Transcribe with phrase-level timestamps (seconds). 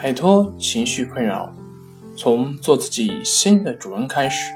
[0.00, 1.52] 摆脱情绪困扰，
[2.16, 4.52] 从做自己新的主人开始。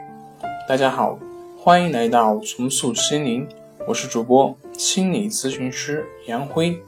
[0.69, 1.19] 大家好，
[1.59, 3.45] 欢迎来到重塑心灵，
[3.89, 6.81] 我是主播心理咨询师杨辉。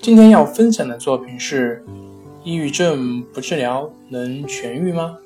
[0.00, 1.84] 今天要分享的作品是：
[2.42, 5.18] 抑郁症不治疗能痊愈吗？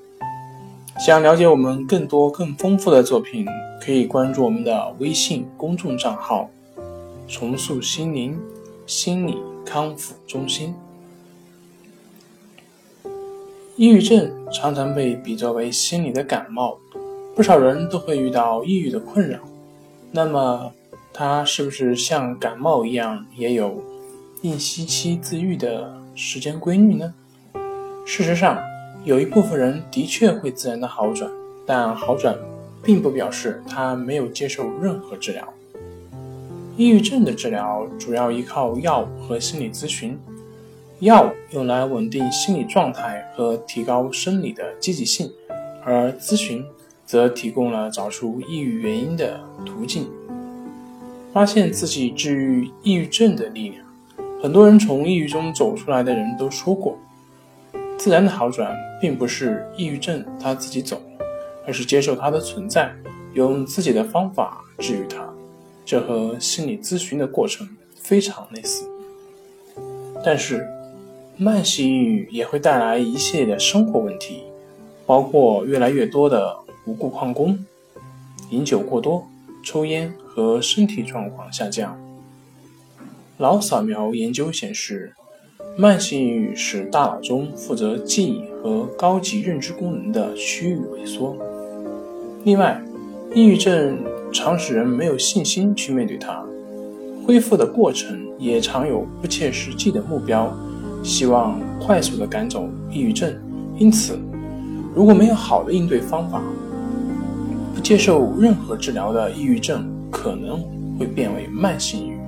[0.98, 3.46] 想了解我们更多更丰富的作品，
[3.80, 6.50] 可以关注我们的微信公众账号
[7.28, 8.36] “重塑心灵
[8.84, 10.74] 心理康复中心”。
[13.78, 16.76] 抑郁症常常被比作为心理的感冒，
[17.32, 19.38] 不少人都会遇到抑郁的困扰。
[20.10, 20.72] 那么，
[21.12, 23.80] 它是不是像感冒一样，也有
[24.42, 27.14] 应吸期自愈的时间规律呢？
[28.04, 28.58] 事实上，
[29.04, 31.30] 有一部分人的确会自然的好转，
[31.64, 32.36] 但好转
[32.82, 35.48] 并不表示他没有接受任何治疗。
[36.76, 40.18] 抑郁症的治疗主要依靠药物和心理咨询。
[41.00, 45.30] 药物用来稳定心理状态和提高生理的积极性，
[45.84, 46.64] 而咨询
[47.06, 50.10] 则提供了找出抑郁原因的途径，
[51.32, 53.84] 发现自己治愈抑郁症的力量。
[54.42, 56.98] 很多人从抑郁中走出来的人都说过，
[57.96, 61.00] 自然的好转并不是抑郁症他自己走，
[61.64, 62.92] 而是接受它的存在，
[63.34, 65.24] 用自己的方法治愈它。
[65.84, 68.84] 这和心理咨询的过程非常类似，
[70.24, 70.68] 但是。
[71.40, 74.42] 慢性抑郁也会带来一系列的生活问题，
[75.06, 77.56] 包括越来越多的无故旷工、
[78.50, 79.24] 饮酒过多、
[79.62, 81.96] 抽烟和身体状况下降。
[83.36, 85.12] 脑扫描研究显示，
[85.76, 91.36] 慢性抑郁使大脑中负责记忆和高级认知功能的区域萎缩。
[92.42, 92.82] 另外，
[93.32, 93.96] 抑郁症
[94.32, 96.44] 常使人没有信心去面对它，
[97.24, 100.52] 恢复的过程也常有不切实际的目标。
[101.02, 103.34] 希望快速的赶走抑郁症，
[103.78, 104.18] 因此，
[104.94, 106.42] 如果没有好的应对方法，
[107.74, 110.60] 不接受任何治疗的抑郁症可能
[110.98, 112.18] 会变为慢性抑郁。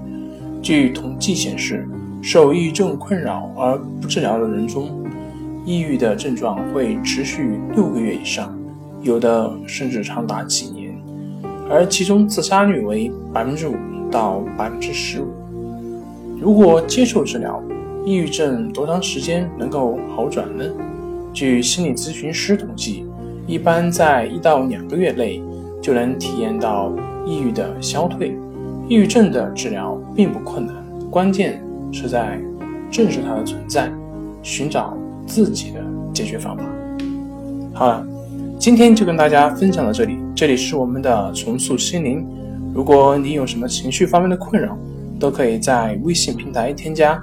[0.63, 1.87] 据统计显示，
[2.23, 4.89] 受抑郁症困扰而不治疗的人中，
[5.65, 8.57] 抑郁的症状会持续六个月以上，
[9.03, 10.95] 有的甚至长达几年，
[11.69, 13.75] 而其中自杀率为百分之五
[14.11, 15.29] 到百分之十五。
[16.41, 17.63] 如果接受治疗，
[18.05, 20.65] 抑郁症多长时间能够好转呢？
[21.33, 23.05] 据心理咨询师统计，
[23.47, 25.43] 一般在一到两个月内
[25.83, 26.93] 就能体验到
[27.27, 28.37] 抑郁的消退。
[28.89, 30.75] 抑郁症的治疗并不困难，
[31.11, 31.63] 关键
[31.93, 32.41] 是在
[32.91, 33.89] 正视它的存在，
[34.43, 34.97] 寻找
[35.27, 35.81] 自己的
[36.13, 36.65] 解决方法。
[37.73, 38.07] 好了，
[38.59, 40.19] 今天就跟大家分享到这里。
[40.35, 42.27] 这里是我们的重塑心灵。
[42.75, 44.77] 如果你有什么情绪方面的困扰，
[45.21, 47.23] 都可以在微信平台添加。